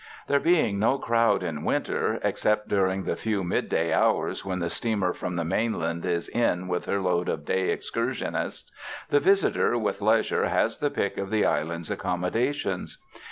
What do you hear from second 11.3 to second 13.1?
island's accommodations.